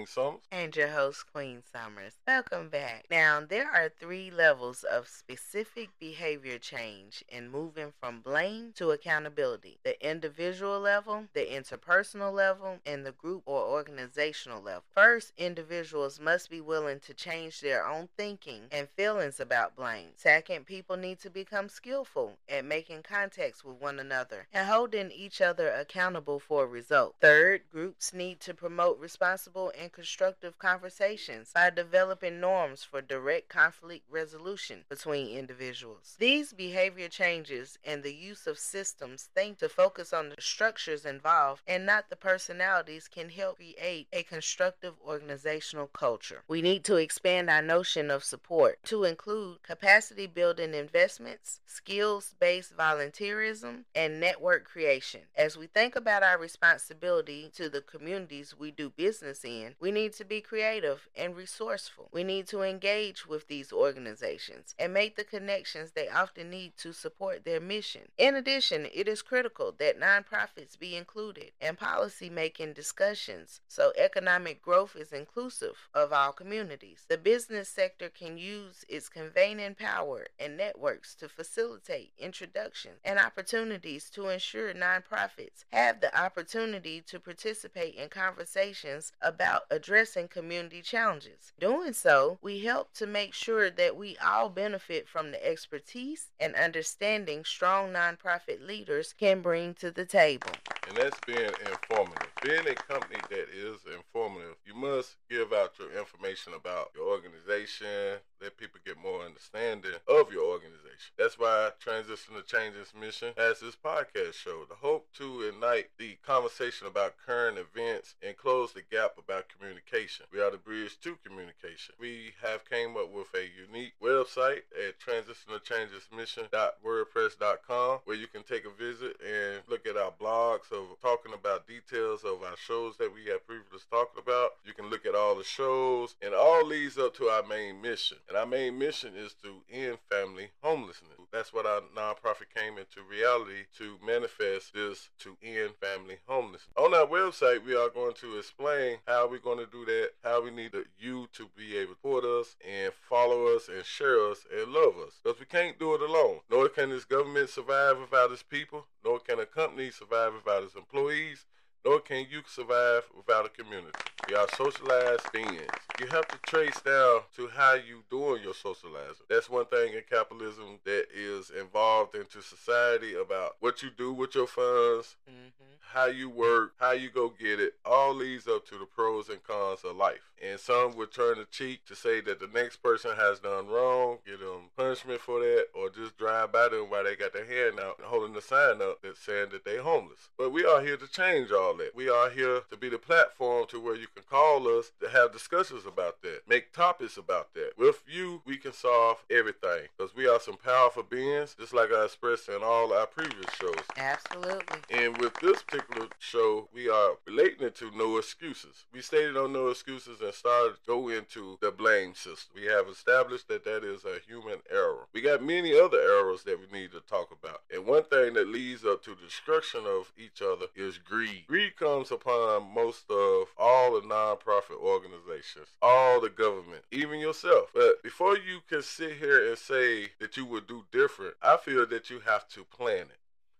King 0.00 0.06
Summers. 0.06 0.40
And 0.50 0.74
your 0.74 0.88
host, 0.88 1.26
Queen 1.30 1.62
Summers. 1.70 2.14
Welcome 2.26 2.70
back. 2.70 3.04
Now, 3.10 3.42
there 3.46 3.70
are 3.70 3.90
three 3.90 4.30
levels 4.30 4.82
of 4.82 5.08
specific 5.08 5.90
behavior 5.98 6.58
change 6.58 7.22
in 7.28 7.50
moving 7.50 7.92
from 8.00 8.20
blame 8.20 8.72
to 8.76 8.92
accountability 8.92 9.78
the 9.84 10.00
individual 10.08 10.80
level, 10.80 11.26
the 11.34 11.44
interpersonal 11.44 12.32
level, 12.32 12.78
and 12.86 13.04
the 13.04 13.12
group 13.12 13.42
or 13.44 13.62
organizational 13.62 14.62
level. 14.62 14.84
First, 14.94 15.32
individuals 15.36 16.18
must 16.18 16.48
be 16.48 16.62
willing 16.62 17.00
to 17.00 17.12
change 17.12 17.60
their 17.60 17.86
own 17.86 18.08
thinking 18.16 18.62
and 18.72 18.88
feelings 18.96 19.38
about 19.38 19.76
blame. 19.76 20.12
Second, 20.16 20.64
people 20.64 20.96
need 20.96 21.20
to 21.20 21.28
become 21.30 21.68
skillful 21.68 22.38
at 22.48 22.64
making 22.64 23.02
contacts 23.02 23.62
with 23.62 23.76
one 23.76 23.98
another 23.98 24.46
and 24.52 24.66
holding 24.66 25.10
each 25.10 25.42
other 25.42 25.68
accountable 25.68 26.38
for 26.38 26.64
a 26.64 26.66
result. 26.66 27.16
Third, 27.20 27.62
groups 27.70 28.14
need 28.14 28.40
to 28.40 28.54
promote 28.54 28.98
responsible 28.98 29.72
and 29.78 29.89
constructive 29.92 30.58
conversations 30.58 31.52
by 31.54 31.70
developing 31.70 32.40
norms 32.40 32.82
for 32.82 33.00
direct 33.00 33.48
conflict 33.48 34.04
resolution 34.10 34.84
between 34.88 35.36
individuals. 35.36 36.16
These 36.18 36.52
behavior 36.52 37.08
changes 37.08 37.78
and 37.84 38.02
the 38.02 38.14
use 38.14 38.46
of 38.46 38.58
systems 38.58 39.28
think 39.34 39.58
to 39.58 39.68
focus 39.68 40.12
on 40.12 40.30
the 40.30 40.36
structures 40.38 41.04
involved 41.04 41.62
and 41.66 41.86
not 41.86 42.10
the 42.10 42.16
personalities 42.16 43.08
can 43.08 43.28
help 43.28 43.56
create 43.56 44.08
a 44.12 44.22
constructive 44.22 44.94
organizational 45.06 45.86
culture. 45.86 46.42
We 46.48 46.62
need 46.62 46.84
to 46.84 46.96
expand 46.96 47.50
our 47.50 47.62
notion 47.62 48.10
of 48.10 48.24
support 48.24 48.78
to 48.84 49.04
include 49.04 49.62
capacity 49.62 50.26
building 50.26 50.74
investments, 50.74 51.60
skills 51.66 52.34
based 52.40 52.76
volunteerism, 52.76 53.84
and 53.94 54.20
network 54.20 54.64
creation. 54.64 55.22
As 55.36 55.56
we 55.56 55.66
think 55.66 55.96
about 55.96 56.22
our 56.22 56.38
responsibility 56.38 57.50
to 57.54 57.68
the 57.68 57.80
communities 57.80 58.54
we 58.58 58.70
do 58.70 58.90
business 58.90 59.44
in, 59.44 59.74
we 59.80 59.90
need 59.90 60.12
to 60.12 60.24
be 60.24 60.40
creative 60.40 61.08
and 61.16 61.34
resourceful. 61.34 62.08
We 62.12 62.22
need 62.22 62.46
to 62.48 62.62
engage 62.62 63.26
with 63.26 63.48
these 63.48 63.72
organizations 63.72 64.74
and 64.78 64.92
make 64.92 65.16
the 65.16 65.24
connections 65.24 65.92
they 65.92 66.08
often 66.08 66.50
need 66.50 66.76
to 66.78 66.92
support 66.92 67.44
their 67.44 67.60
mission. 67.60 68.02
In 68.18 68.34
addition, 68.34 68.86
it 68.92 69.08
is 69.08 69.22
critical 69.22 69.74
that 69.78 69.98
nonprofits 69.98 70.78
be 70.78 70.96
included 70.96 71.52
in 71.60 71.76
policy 71.76 72.28
making 72.28 72.74
discussions 72.74 73.60
so 73.68 73.92
economic 73.96 74.60
growth 74.60 74.96
is 74.96 75.12
inclusive 75.12 75.88
of 75.94 76.12
all 76.12 76.32
communities. 76.32 77.06
The 77.08 77.18
business 77.18 77.68
sector 77.68 78.10
can 78.10 78.36
use 78.36 78.84
its 78.88 79.08
convening 79.08 79.74
power 79.74 80.26
and 80.38 80.56
networks 80.56 81.14
to 81.16 81.28
facilitate 81.28 82.12
introductions 82.18 82.98
and 83.04 83.18
opportunities 83.18 84.10
to 84.10 84.28
ensure 84.28 84.74
nonprofits 84.74 85.64
have 85.72 86.00
the 86.00 86.18
opportunity 86.18 87.00
to 87.06 87.18
participate 87.18 87.94
in 87.94 88.08
conversations 88.08 89.12
about 89.22 89.62
addressing 89.70 90.28
community 90.28 90.82
challenges. 90.82 91.52
Doing 91.58 91.92
so, 91.92 92.38
we 92.42 92.60
help 92.60 92.92
to 92.94 93.06
make 93.06 93.34
sure 93.34 93.70
that 93.70 93.96
we 93.96 94.16
all 94.18 94.48
benefit 94.48 95.08
from 95.08 95.30
the 95.30 95.46
expertise 95.46 96.28
and 96.38 96.54
understanding 96.54 97.44
strong 97.44 97.92
nonprofit 97.92 98.66
leaders 98.66 99.12
can 99.12 99.40
bring 99.40 99.74
to 99.74 99.90
the 99.90 100.04
table. 100.04 100.50
And 100.88 100.96
that's 100.96 101.20
being 101.26 101.50
informative. 101.70 102.28
Being 102.42 102.66
a 102.66 102.74
company 102.74 103.20
that 103.30 103.48
is 103.54 103.78
informative, 103.94 104.56
you 104.66 104.74
must 104.74 105.16
give 105.28 105.52
out 105.52 105.74
your 105.78 105.96
information 105.96 106.54
about 106.54 106.90
your 106.96 107.06
organization, 107.06 108.18
let 108.40 108.56
people 108.56 108.80
get 108.84 108.96
more 108.96 109.22
understanding 109.22 109.92
of 110.08 110.32
your 110.32 110.44
organization. 110.44 111.12
That's 111.18 111.38
why 111.38 111.70
Transitional 111.78 112.40
Changes 112.42 112.92
Mission 112.98 113.34
has 113.36 113.60
this 113.60 113.76
podcast 113.76 114.34
show. 114.34 114.64
The 114.68 114.74
hope 114.76 115.06
to 115.18 115.42
ignite 115.42 115.90
the 115.98 116.16
conversation 116.24 116.86
about 116.86 117.18
current 117.24 117.58
events 117.58 118.14
and 118.22 118.36
close 118.36 118.72
the 118.72 118.82
gap 118.90 119.16
about 119.18 119.48
communication. 119.48 120.26
We 120.32 120.40
are 120.40 120.50
the 120.50 120.56
bridge 120.56 120.98
to 121.00 121.18
communication. 121.24 121.94
We 121.98 122.32
have 122.42 122.68
came 122.68 122.96
up 122.96 123.12
with 123.12 123.28
a 123.34 123.48
unique 123.68 123.94
website 124.02 124.62
at 124.76 124.98
transitionalchangesmission.wordpress.com 125.00 128.00
where 128.04 128.16
you 128.16 128.26
can 128.26 128.42
take 128.42 128.64
a 128.64 128.70
visit 128.70 129.16
and 129.20 129.62
look 129.68 129.86
at 129.86 129.96
our 129.96 130.12
blogs 130.20 130.72
of 130.72 130.98
talking 131.02 131.34
about 131.34 131.66
details 131.66 132.24
of 132.24 132.42
our 132.42 132.56
shows 132.56 132.96
that 132.96 133.12
we 133.12 133.26
have 133.30 133.46
previously 133.46 133.80
talked 133.90 134.18
about. 134.18 134.52
You 134.64 134.72
can 134.72 134.88
look 134.90 135.06
at 135.06 135.14
all 135.14 135.36
the 135.36 135.44
shows 135.44 136.16
and 136.22 136.34
all 136.34 136.66
leads 136.66 136.98
up 136.98 137.14
to 137.16 137.28
our 137.28 137.42
main 137.42 137.80
mission. 137.80 138.18
And 138.30 138.38
our 138.38 138.46
main 138.46 138.78
mission 138.78 139.14
is 139.16 139.34
to 139.42 139.62
end 139.68 139.98
family 140.08 140.52
homelessness. 140.62 141.18
That's 141.32 141.52
what 141.52 141.66
our 141.66 141.80
nonprofit 141.96 142.54
came 142.54 142.78
into 142.78 143.02
reality 143.02 143.64
to 143.78 143.98
manifest 144.06 144.72
this 144.72 145.10
to 145.18 145.36
end 145.42 145.70
family 145.80 146.18
homelessness. 146.28 146.68
On 146.76 146.94
our 146.94 147.08
website, 147.08 147.64
we 147.66 147.74
are 147.74 147.88
going 147.88 148.14
to 148.20 148.38
explain 148.38 148.98
how 149.04 149.28
we're 149.28 149.38
going 149.40 149.58
to 149.58 149.66
do 149.66 149.84
that, 149.84 150.10
how 150.22 150.44
we 150.44 150.52
need 150.52 150.76
you 150.96 151.26
to 151.32 151.50
be 151.56 151.76
able 151.76 151.94
to 151.94 151.98
support 152.00 152.24
us 152.24 152.54
and 152.64 152.92
follow 153.08 153.48
us 153.48 153.68
and 153.68 153.84
share 153.84 154.24
us 154.30 154.46
and 154.56 154.72
love 154.72 154.94
us. 155.04 155.14
Because 155.24 155.40
we 155.40 155.46
can't 155.46 155.80
do 155.80 155.94
it 155.94 156.00
alone. 156.00 156.38
Nor 156.48 156.68
can 156.68 156.90
this 156.90 157.04
government 157.04 157.50
survive 157.50 157.98
without 157.98 158.30
its 158.30 158.44
people, 158.44 158.86
nor 159.04 159.18
can 159.18 159.40
a 159.40 159.46
company 159.46 159.90
survive 159.90 160.34
without 160.34 160.62
its 160.62 160.76
employees 160.76 161.46
nor 161.84 162.00
can 162.00 162.26
you 162.30 162.42
survive 162.46 163.02
without 163.16 163.46
a 163.46 163.48
community. 163.48 163.98
We 164.28 164.34
are 164.36 164.46
socialized 164.56 165.32
beings. 165.32 165.70
You 165.98 166.06
have 166.08 166.28
to 166.28 166.38
trace 166.46 166.80
down 166.80 167.20
to 167.36 167.48
how 167.48 167.74
you 167.74 168.04
doing 168.10 168.42
your 168.42 168.54
socializing. 168.54 169.26
That's 169.28 169.50
one 169.50 169.64
thing 169.66 169.94
in 169.94 170.02
capitalism 170.08 170.78
that 170.84 171.06
is 171.14 171.50
involved 171.50 172.14
into 172.14 172.42
society 172.42 173.14
about 173.14 173.56
what 173.60 173.82
you 173.82 173.90
do 173.90 174.12
with 174.12 174.34
your 174.34 174.46
funds, 174.46 175.16
mm-hmm. 175.28 175.64
how 175.80 176.06
you 176.06 176.30
work, 176.30 176.74
how 176.78 176.92
you 176.92 177.10
go 177.10 177.30
get 177.30 177.60
it. 177.60 177.74
All 177.84 178.14
leads 178.14 178.46
up 178.46 178.66
to 178.68 178.78
the 178.78 178.86
pros 178.86 179.28
and 179.28 179.42
cons 179.42 179.80
of 179.84 179.96
life. 179.96 180.29
And 180.40 180.58
some 180.58 180.96
would 180.96 181.12
turn 181.12 181.38
the 181.38 181.44
cheek 181.44 181.84
to 181.86 181.94
say 181.94 182.20
that 182.22 182.40
the 182.40 182.48
next 182.48 182.82
person 182.82 183.12
has 183.16 183.40
done 183.40 183.68
wrong, 183.68 184.18
give 184.26 184.40
them 184.40 184.70
punishment 184.76 185.20
for 185.20 185.40
that, 185.40 185.66
or 185.74 185.90
just 185.90 186.16
drive 186.16 186.52
by 186.52 186.68
them 186.68 186.88
while 186.88 187.04
they 187.04 187.14
got 187.14 187.32
their 187.32 187.44
hand 187.44 187.78
out 187.78 187.98
and 187.98 188.06
holding 188.06 188.32
the 188.32 188.40
sign 188.40 188.80
up 188.80 189.02
that's 189.02 189.20
saying 189.20 189.48
that 189.52 189.64
they're 189.64 189.82
homeless. 189.82 190.30
But 190.38 190.50
we 190.50 190.64
are 190.64 190.80
here 190.80 190.96
to 190.96 191.06
change 191.06 191.50
all 191.52 191.76
that. 191.76 191.94
We 191.94 192.08
are 192.08 192.30
here 192.30 192.62
to 192.70 192.76
be 192.76 192.88
the 192.88 192.98
platform 192.98 193.66
to 193.68 193.80
where 193.80 193.96
you 193.96 194.06
can 194.14 194.24
call 194.30 194.66
us 194.78 194.92
to 195.00 195.10
have 195.10 195.32
discussions 195.32 195.84
about 195.86 196.22
that, 196.22 196.42
make 196.48 196.72
topics 196.72 197.16
about 197.16 197.52
that. 197.54 197.72
With 197.76 198.02
you, 198.08 198.42
we 198.46 198.56
can 198.56 198.72
solve 198.72 199.22
everything 199.30 199.88
because 199.96 200.14
we 200.16 200.26
are 200.26 200.40
some 200.40 200.56
powerful 200.56 201.02
beings, 201.02 201.54
just 201.58 201.74
like 201.74 201.92
I 201.92 202.04
expressed 202.04 202.48
in 202.48 202.62
all 202.62 202.92
our 202.92 203.06
previous 203.06 203.52
shows. 203.60 203.74
Absolutely. 203.96 204.80
And 204.90 205.18
with 205.18 205.34
this 205.40 205.62
particular 205.62 206.08
show, 206.18 206.68
we 206.72 206.88
are 206.88 207.12
relating 207.26 207.66
it 207.66 207.76
to 207.76 207.90
no 207.94 208.16
excuses. 208.16 208.86
We 208.92 209.02
stated 209.02 209.36
on 209.36 209.52
no 209.52 209.68
excuses 209.68 210.20
and 210.20 210.29
started 210.34 210.74
to 210.74 210.80
go 210.86 211.08
into 211.08 211.58
the 211.60 211.70
blame 211.70 212.14
system. 212.14 212.52
We 212.54 212.66
have 212.66 212.88
established 212.88 213.48
that 213.48 213.64
that 213.64 213.84
is 213.84 214.04
a 214.04 214.18
human 214.26 214.58
error. 214.70 215.06
We 215.12 215.20
got 215.20 215.42
many 215.42 215.78
other 215.78 215.98
errors 215.98 216.42
that 216.44 216.58
we 216.58 216.78
need 216.78 216.92
to 216.92 217.00
talk 217.00 217.30
about. 217.30 217.62
And 217.72 217.86
one 217.86 218.04
thing 218.04 218.34
that 218.34 218.48
leads 218.48 218.84
up 218.84 219.02
to 219.04 219.14
destruction 219.14 219.80
of 219.86 220.12
each 220.18 220.42
other 220.42 220.66
is 220.74 220.98
greed. 220.98 221.44
Greed 221.46 221.76
comes 221.76 222.10
upon 222.10 222.72
most 222.72 223.10
of 223.10 223.48
all 223.58 223.92
the 223.92 224.06
nonprofit 224.06 224.80
organizations, 224.80 225.68
all 225.82 226.20
the 226.20 226.30
government, 226.30 226.84
even 226.90 227.18
yourself. 227.20 227.70
But 227.74 228.02
before 228.02 228.36
you 228.36 228.60
can 228.68 228.82
sit 228.82 229.16
here 229.16 229.48
and 229.48 229.58
say 229.58 230.10
that 230.20 230.36
you 230.36 230.44
would 230.46 230.66
do 230.66 230.84
different, 230.92 231.34
I 231.42 231.56
feel 231.56 231.86
that 231.86 232.10
you 232.10 232.20
have 232.20 232.48
to 232.48 232.64
plan 232.64 233.06
it. 233.06 233.18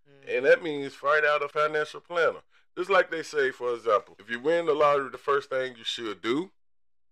Mm. 0.09 0.37
And 0.37 0.45
that 0.45 0.63
means 0.63 0.93
find 0.93 1.25
out 1.25 1.43
a 1.43 1.47
financial 1.47 1.99
planner. 1.99 2.41
Just 2.77 2.89
like 2.89 3.11
they 3.11 3.23
say, 3.23 3.51
for 3.51 3.73
example, 3.73 4.15
if 4.19 4.29
you 4.29 4.39
win 4.39 4.65
the 4.65 4.73
lottery, 4.73 5.09
the 5.09 5.17
first 5.17 5.49
thing 5.49 5.75
you 5.77 5.83
should 5.83 6.21
do 6.21 6.51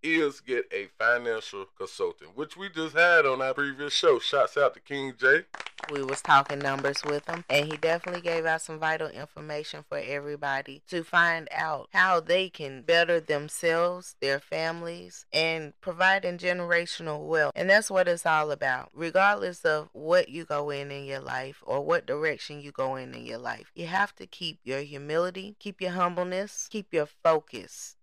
is 0.03 0.41
get 0.41 0.65
a 0.71 0.87
financial 0.97 1.65
consultant, 1.77 2.35
which 2.35 2.55
we 2.55 2.69
just 2.69 2.95
had 2.95 3.25
on 3.25 3.41
our 3.41 3.53
previous 3.53 3.93
show. 3.93 4.19
Shouts 4.19 4.57
out 4.57 4.73
to 4.73 4.79
King 4.79 5.13
J. 5.17 5.43
We 5.91 6.03
was 6.03 6.21
talking 6.21 6.59
numbers 6.59 7.03
with 7.03 7.27
him, 7.27 7.43
and 7.49 7.65
he 7.65 7.77
definitely 7.77 8.21
gave 8.21 8.45
out 8.45 8.61
some 8.61 8.79
vital 8.79 9.07
information 9.07 9.83
for 9.87 9.97
everybody 9.97 10.83
to 10.89 11.03
find 11.03 11.47
out 11.51 11.87
how 11.93 12.19
they 12.19 12.49
can 12.49 12.83
better 12.83 13.19
themselves, 13.19 14.15
their 14.21 14.39
families, 14.39 15.25
and 15.33 15.73
providing 15.81 16.37
generational 16.37 17.25
wealth. 17.25 17.53
And 17.55 17.69
that's 17.69 17.89
what 17.89 18.07
it's 18.07 18.25
all 18.25 18.51
about. 18.51 18.89
Regardless 18.93 19.65
of 19.65 19.89
what 19.93 20.29
you 20.29 20.45
go 20.45 20.69
in 20.69 20.91
in 20.91 21.05
your 21.05 21.21
life 21.21 21.63
or 21.65 21.83
what 21.83 22.05
direction 22.05 22.61
you 22.61 22.71
go 22.71 22.95
in 22.95 23.15
in 23.15 23.25
your 23.25 23.39
life, 23.39 23.71
you 23.73 23.87
have 23.87 24.13
to 24.17 24.27
keep 24.27 24.59
your 24.63 24.81
humility, 24.81 25.55
keep 25.59 25.81
your 25.81 25.91
humbleness, 25.91 26.67
keep 26.69 26.93
your 26.93 27.07
focus 27.07 27.95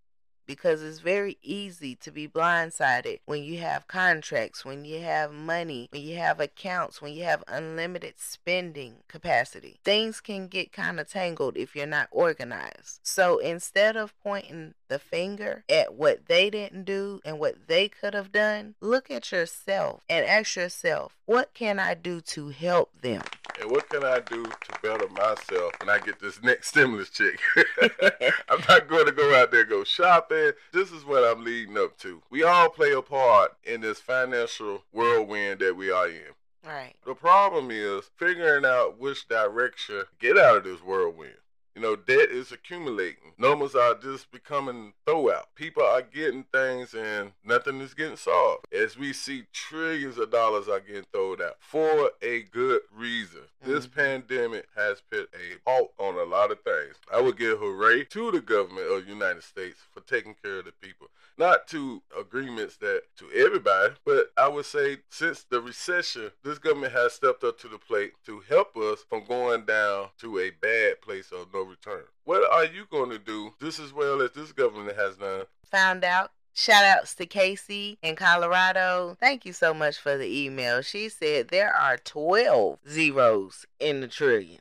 because 0.47 0.81
it's 0.81 0.99
very 0.99 1.37
easy 1.43 1.95
to 1.95 2.11
be 2.11 2.27
blindsided 2.27 3.19
when 3.25 3.43
you 3.43 3.59
have 3.59 3.87
contracts, 3.87 4.65
when 4.65 4.85
you 4.85 5.01
have 5.01 5.31
money, 5.31 5.89
when 5.91 6.01
you 6.01 6.15
have 6.17 6.39
accounts, 6.39 7.01
when 7.01 7.13
you 7.13 7.23
have 7.23 7.43
unlimited 7.47 8.13
spending 8.17 8.95
capacity. 9.07 9.79
Things 9.83 10.21
can 10.21 10.47
get 10.47 10.71
kind 10.71 10.99
of 10.99 11.09
tangled 11.09 11.57
if 11.57 11.75
you're 11.75 11.85
not 11.85 12.07
organized. 12.11 12.99
So 13.03 13.37
instead 13.37 13.95
of 13.95 14.17
pointing 14.23 14.73
the 14.87 14.99
finger 14.99 15.63
at 15.69 15.93
what 15.93 16.27
they 16.27 16.49
didn't 16.49 16.85
do 16.85 17.19
and 17.25 17.39
what 17.39 17.67
they 17.67 17.89
could 17.89 18.13
have 18.13 18.31
done, 18.31 18.75
look 18.81 19.11
at 19.11 19.31
yourself 19.31 20.01
and 20.09 20.25
ask 20.25 20.55
yourself, 20.55 21.17
what 21.25 21.53
can 21.53 21.77
I 21.79 21.93
do 21.93 22.21
to 22.21 22.49
help 22.49 23.01
them? 23.01 23.21
And 23.59 23.71
what 23.71 23.89
can 23.89 24.03
I 24.03 24.19
do 24.19 24.43
to 24.43 24.79
better 24.83 25.07
myself 25.09 25.73
when 25.79 25.89
I 25.89 25.99
get 25.99 26.19
this 26.19 26.41
next 26.43 26.69
stimulus 26.69 27.09
check? 27.09 27.39
I'm 28.49 28.61
not 28.69 28.87
going 28.87 29.05
to 29.05 29.11
go 29.11 29.35
out 29.35 29.51
there 29.51 29.65
go 29.65 29.83
shopping. 29.83 30.51
This 30.71 30.91
is 30.91 31.05
what 31.05 31.23
I'm 31.23 31.43
leading 31.43 31.77
up 31.77 31.97
to. 31.99 32.21
We 32.29 32.43
all 32.43 32.69
play 32.69 32.91
a 32.91 33.01
part 33.01 33.55
in 33.63 33.81
this 33.81 33.99
financial 33.99 34.83
whirlwind 34.91 35.59
that 35.59 35.75
we 35.75 35.91
are 35.91 36.07
in. 36.07 36.33
Right. 36.65 36.95
The 37.05 37.15
problem 37.15 37.69
is 37.71 38.09
figuring 38.17 38.65
out 38.65 38.99
which 38.99 39.27
direction 39.27 40.03
get 40.19 40.37
out 40.37 40.57
of 40.57 40.63
this 40.65 40.83
whirlwind. 40.83 41.35
You 41.77 41.83
know, 41.83 41.95
debt 41.95 42.31
is 42.31 42.51
accumulating. 42.51 43.33
Numbers 43.37 43.75
are 43.75 43.93
just 43.93 44.31
becoming 44.31 44.93
throwout. 45.05 45.43
People 45.53 45.83
are 45.83 46.01
getting 46.01 46.43
things 46.51 46.95
and 46.95 47.33
nothing 47.45 47.81
is 47.81 47.93
getting 47.93 48.17
solved. 48.17 48.65
As 48.73 48.97
we 48.97 49.13
see 49.13 49.43
trillions 49.53 50.17
of 50.17 50.31
dollars 50.31 50.67
are 50.67 50.79
getting 50.79 51.05
thrown 51.13 51.39
out 51.39 51.57
for 51.59 52.13
a 52.23 52.41
good 52.41 52.81
reason. 52.91 53.41
Mm-hmm. 53.61 53.71
This 53.71 53.85
pandemic 53.85 54.65
has 54.75 55.03
put 55.07 55.29
a 55.35 55.69
halt 55.69 55.93
on 55.99 56.15
a 56.15 56.23
lot 56.23 56.49
of 56.51 56.61
things. 56.61 56.95
I 57.13 57.21
would 57.21 57.37
give 57.37 57.59
hooray 57.59 58.05
to 58.05 58.31
the 58.31 58.41
government 58.41 58.91
of 58.91 59.05
the 59.05 59.11
United 59.11 59.43
States 59.43 59.77
for 59.93 60.01
taking 60.01 60.33
care 60.43 60.57
of 60.57 60.65
the 60.65 60.71
people. 60.71 61.09
Not 61.37 61.67
to 61.67 62.01
agreements 62.19 62.77
that 62.77 63.03
to 63.17 63.29
everybody, 63.31 63.93
but 64.03 64.31
I 64.35 64.47
would 64.47 64.65
say 64.65 64.97
since 65.11 65.43
the 65.43 65.61
recession, 65.61 66.31
this 66.43 66.57
government 66.57 66.93
has 66.93 67.13
stepped 67.13 67.43
up 67.43 67.59
to 67.59 67.67
the 67.67 67.77
plate 67.77 68.13
to 68.25 68.39
help 68.49 68.75
us 68.75 69.05
from 69.07 69.25
going 69.25 69.65
down 69.65 70.07
to 70.21 70.39
a 70.39 70.49
bad 70.49 71.01
place 71.01 71.31
of 71.31 71.53
no 71.53 71.67
return. 71.67 72.05
What 72.23 72.49
are 72.51 72.65
you 72.65 72.85
going 72.89 73.09
to 73.11 73.19
do 73.19 73.53
just 73.67 73.79
as 73.81 73.91
well 73.91 74.21
as 74.21 74.31
this 74.31 74.53
government 74.53 74.95
has 74.95 75.17
done? 75.17 75.43
Found 75.71 76.03
out 76.03 76.31
Shout 76.53 76.85
outs 76.85 77.13
to 77.15 77.27
Casey 77.27 77.99
in 78.01 78.15
Colorado. 78.15 79.15
Thank 79.19 79.45
you 79.45 79.53
so 79.53 79.75
much 79.75 79.99
for 79.99 80.17
the 80.17 80.25
email. 80.25 80.81
She 80.81 81.07
said 81.07 81.49
there 81.49 81.71
are 81.71 81.97
12 81.97 82.79
zeros 82.89 83.67
in 83.79 84.01
the 84.01 84.07
trillion. 84.07 84.59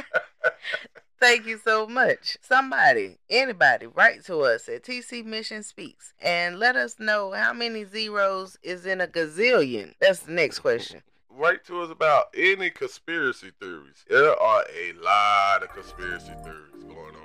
Thank 1.20 1.44
you 1.44 1.58
so 1.62 1.86
much. 1.86 2.38
Somebody, 2.40 3.18
anybody, 3.28 3.86
write 3.86 4.24
to 4.24 4.38
us 4.40 4.66
at 4.66 4.84
TC 4.84 5.26
Mission 5.26 5.62
Speaks 5.62 6.14
and 6.22 6.58
let 6.58 6.74
us 6.74 6.98
know 6.98 7.32
how 7.32 7.52
many 7.52 7.84
zeros 7.84 8.56
is 8.62 8.86
in 8.86 9.02
a 9.02 9.06
gazillion. 9.06 9.92
That's 10.00 10.20
the 10.20 10.32
next 10.32 10.60
question 10.60 11.02
write 11.36 11.64
to 11.64 11.80
us 11.80 11.90
about 11.90 12.26
any 12.36 12.70
conspiracy 12.70 13.50
theories. 13.60 14.04
There 14.08 14.40
are 14.40 14.64
a 14.72 14.92
lot 15.02 15.62
of 15.62 15.70
conspiracy 15.70 16.32
theories 16.44 16.84
going 16.84 17.16
on. 17.16 17.23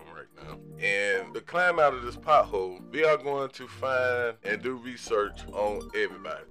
And 0.81 1.33
to 1.33 1.41
climb 1.41 1.79
out 1.79 1.93
of 1.93 2.03
this 2.03 2.15
pothole, 2.15 2.79
we 2.91 3.03
are 3.03 3.17
going 3.17 3.49
to 3.49 3.67
find 3.67 4.35
and 4.43 4.61
do 4.61 4.75
research 4.77 5.41
on 5.51 5.89
everybody. 5.95 6.45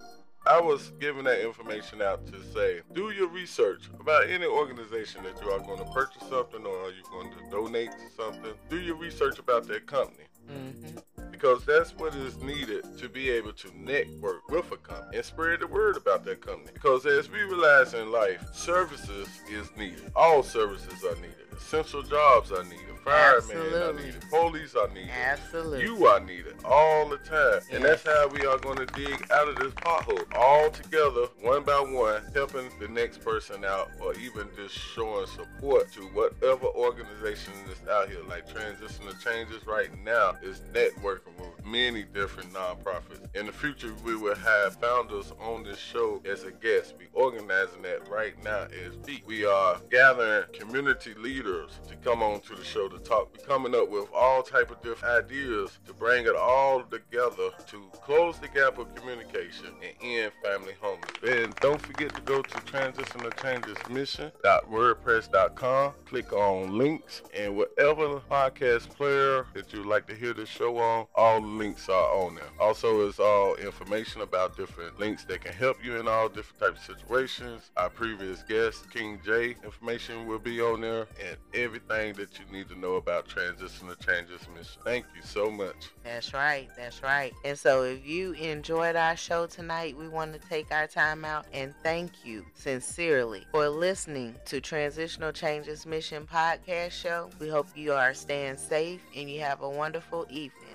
I 0.46 0.60
was 0.60 0.92
giving 0.98 1.24
that 1.24 1.44
information 1.44 2.00
out 2.00 2.26
to 2.28 2.42
say, 2.54 2.80
do 2.94 3.10
your 3.10 3.28
research 3.28 3.90
about 4.00 4.28
any 4.30 4.46
organization 4.46 5.22
that 5.24 5.42
you 5.42 5.50
are 5.50 5.60
going 5.60 5.78
to 5.78 5.90
purchase 5.92 6.22
something 6.28 6.64
or 6.64 6.84
are 6.84 6.90
you 6.90 7.02
going 7.10 7.30
to 7.32 7.50
donate 7.50 7.90
to 7.90 8.10
something. 8.16 8.52
Do 8.70 8.78
your 8.78 8.96
research 8.96 9.38
about 9.38 9.66
that 9.68 9.86
company. 9.86 10.24
Mm-hmm 10.50 10.98
because 11.38 11.64
that's 11.64 11.94
what 11.96 12.12
is 12.16 12.36
needed 12.42 12.84
to 12.98 13.08
be 13.08 13.30
able 13.30 13.52
to 13.52 13.70
network 13.80 14.48
with 14.50 14.72
a 14.72 14.76
company 14.76 15.18
and 15.18 15.24
spread 15.24 15.60
the 15.60 15.66
word 15.68 15.96
about 15.96 16.24
that 16.24 16.40
company. 16.40 16.68
Because 16.74 17.06
as 17.06 17.30
we 17.30 17.38
realize 17.42 17.94
in 17.94 18.10
life, 18.10 18.44
services 18.52 19.28
is 19.48 19.68
needed. 19.76 20.10
All 20.16 20.42
services 20.42 21.04
are 21.04 21.14
needed. 21.14 21.46
Essential 21.56 22.02
jobs 22.02 22.50
are 22.50 22.64
needed. 22.64 22.87
Firemen 23.08 23.82
are 23.82 23.92
needed. 23.92 24.24
Police 24.30 24.74
are 24.74 24.88
needed. 24.88 25.10
Absolutely. 25.10 25.82
You 25.82 26.06
are 26.06 26.20
needed 26.20 26.57
all 26.64 27.08
the 27.08 27.18
time. 27.18 27.60
Yes. 27.60 27.68
And 27.72 27.84
that's 27.84 28.04
how 28.04 28.28
we 28.28 28.44
are 28.46 28.58
going 28.58 28.78
to 28.78 28.86
dig 28.86 29.26
out 29.30 29.48
of 29.48 29.56
this 29.56 29.72
pothole. 29.74 30.24
All 30.36 30.70
together, 30.70 31.26
one 31.42 31.62
by 31.62 31.80
one, 31.80 32.22
helping 32.34 32.70
the 32.80 32.88
next 32.88 33.20
person 33.20 33.64
out 33.64 33.90
or 34.00 34.14
even 34.14 34.48
just 34.56 34.74
showing 34.74 35.26
support 35.26 35.92
to 35.92 36.02
whatever 36.08 36.66
organization 36.66 37.52
is 37.70 37.88
out 37.88 38.08
here. 38.08 38.22
Like 38.28 38.48
Transitional 38.48 39.12
Changes 39.14 39.66
right 39.66 39.90
now 40.04 40.34
is 40.42 40.60
networking 40.72 41.36
with 41.38 41.64
many 41.64 42.02
different 42.02 42.52
nonprofits. 42.52 43.26
In 43.34 43.46
the 43.46 43.52
future, 43.52 43.94
we 44.04 44.16
will 44.16 44.36
have 44.36 44.76
founders 44.76 45.32
on 45.40 45.62
this 45.64 45.78
show 45.78 46.20
as 46.24 46.44
a 46.44 46.50
guest. 46.50 46.94
We're 46.98 47.22
organizing 47.22 47.82
that 47.82 48.08
right 48.08 48.42
now 48.42 48.66
as 48.86 48.96
we. 49.06 49.22
We 49.26 49.44
are 49.44 49.80
gathering 49.90 50.44
community 50.52 51.14
leaders 51.14 51.78
to 51.88 51.96
come 51.96 52.22
on 52.22 52.40
to 52.40 52.54
the 52.54 52.64
show 52.64 52.88
to 52.88 52.98
talk. 52.98 53.36
We're 53.36 53.46
coming 53.46 53.74
up 53.74 53.90
with 53.90 54.08
all 54.14 54.42
type 54.42 54.70
of 54.70 54.82
different 54.82 55.24
ideas 55.26 55.78
to 55.86 55.92
bring 55.92 56.24
it 56.24 56.34
all 56.34 56.47
together 56.90 57.50
to 57.66 57.90
close 58.02 58.38
the 58.38 58.48
gap 58.48 58.78
of 58.78 58.94
communication 58.94 59.66
and 59.82 59.92
end 60.02 60.32
family 60.42 60.74
homelessness. 60.80 61.22
And 61.22 61.54
don't 61.56 61.80
forget 61.80 62.14
to 62.14 62.20
go 62.22 62.42
to 62.42 62.60
Transitional 62.60 63.30
Changes 63.32 63.76
Mission.wordpress.com. 63.90 65.92
Click 66.06 66.32
on 66.32 66.76
links 66.76 67.22
and 67.36 67.56
whatever 67.56 68.20
podcast 68.30 68.88
player 68.90 69.46
that 69.54 69.72
you'd 69.72 69.86
like 69.86 70.06
to 70.06 70.14
hear 70.14 70.32
the 70.32 70.46
show 70.46 70.78
on, 70.78 71.06
all 71.14 71.40
links 71.40 71.88
are 71.88 72.14
on 72.14 72.34
there. 72.34 72.44
Also, 72.60 73.06
it's 73.06 73.20
all 73.20 73.54
information 73.56 74.22
about 74.22 74.56
different 74.56 74.98
links 74.98 75.24
that 75.24 75.42
can 75.42 75.52
help 75.52 75.84
you 75.84 75.96
in 75.96 76.08
all 76.08 76.28
different 76.28 76.60
types 76.60 76.88
of 76.88 76.96
situations. 76.96 77.70
Our 77.76 77.90
previous 77.90 78.42
guest, 78.42 78.90
King 78.90 79.20
J, 79.24 79.56
information 79.64 80.26
will 80.26 80.38
be 80.38 80.60
on 80.60 80.80
there 80.80 81.06
and 81.26 81.36
everything 81.54 82.14
that 82.14 82.38
you 82.38 82.44
need 82.50 82.68
to 82.68 82.78
know 82.78 82.94
about 82.94 83.28
Transitional 83.28 83.94
Changes 83.96 84.40
Mission. 84.56 84.80
Thank 84.84 85.06
you 85.14 85.22
so 85.22 85.50
much. 85.50 85.90
That's 86.04 86.32
right. 86.32 86.37
That's 86.38 87.02
right. 87.02 87.32
And 87.44 87.58
so 87.58 87.82
if 87.82 88.06
you 88.06 88.32
enjoyed 88.32 88.96
our 88.96 89.16
show 89.16 89.46
tonight, 89.46 89.96
we 89.96 90.08
want 90.08 90.32
to 90.32 90.48
take 90.48 90.70
our 90.72 90.86
time 90.86 91.24
out 91.24 91.46
and 91.52 91.74
thank 91.82 92.24
you 92.24 92.44
sincerely 92.54 93.44
for 93.50 93.68
listening 93.68 94.36
to 94.46 94.60
Transitional 94.60 95.32
Changes 95.32 95.84
Mission 95.84 96.26
podcast 96.32 96.92
show. 96.92 97.30
We 97.40 97.48
hope 97.48 97.66
you 97.74 97.92
are 97.92 98.14
staying 98.14 98.56
safe 98.56 99.00
and 99.16 99.28
you 99.28 99.40
have 99.40 99.62
a 99.62 99.68
wonderful 99.68 100.26
evening. 100.30 100.74